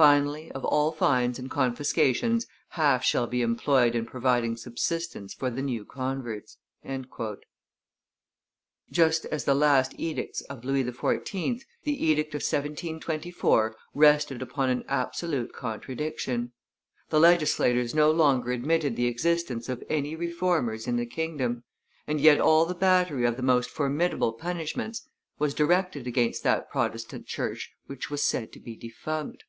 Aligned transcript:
Finally, 0.00 0.48
of 0.52 0.64
all 0.64 0.92
fines 0.92 1.40
and 1.40 1.50
confiscations, 1.50 2.46
half 2.68 3.02
shall 3.02 3.26
be 3.26 3.42
employed 3.42 3.96
in 3.96 4.06
providing 4.06 4.56
subsistence 4.56 5.34
for 5.34 5.50
the 5.50 5.60
new 5.60 5.84
converts." 5.84 6.56
Just 8.92 9.24
as 9.24 9.44
the 9.44 9.56
last 9.56 9.92
edicts 9.98 10.40
of 10.42 10.64
Louis 10.64 10.84
XIV., 10.84 11.62
the 11.82 12.00
edict 12.04 12.32
of 12.36 12.42
1724 12.44 13.74
rested 13.92 14.40
upon 14.40 14.70
an 14.70 14.84
absolute 14.86 15.52
contradiction: 15.52 16.52
the 17.08 17.18
legislators 17.18 17.92
no 17.92 18.12
longer 18.12 18.52
admitted 18.52 18.94
the 18.94 19.06
existence 19.08 19.68
of 19.68 19.82
any 19.90 20.14
reformers 20.14 20.86
in 20.86 20.94
the 20.94 21.06
kingdom; 21.06 21.64
and 22.06 22.20
yet 22.20 22.40
all 22.40 22.64
the 22.66 22.72
battery 22.76 23.24
of 23.24 23.34
the 23.34 23.42
most 23.42 23.68
formidable 23.68 24.32
punishments 24.32 25.08
was 25.40 25.54
directed 25.54 26.06
against 26.06 26.44
that 26.44 26.70
Protestant 26.70 27.26
church 27.26 27.72
which 27.88 28.08
was 28.12 28.22
said 28.22 28.52
to 28.52 28.60
be 28.60 28.76
defunct. 28.76 29.42